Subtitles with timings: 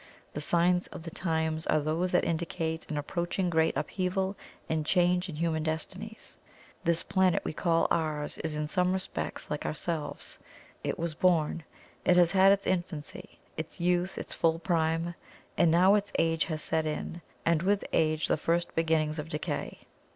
[0.33, 4.35] The signs of the times are those that indicate an approaching great upheaval
[4.67, 6.37] and change in human destinies.
[6.83, 10.39] This planet we call ours is in some respects like ourselves:
[10.83, 11.63] it was born;
[12.03, 15.13] it has had its infancy, its youth, its full prime;
[15.55, 19.81] and now its age has set in, and with age the first beginnings of decay.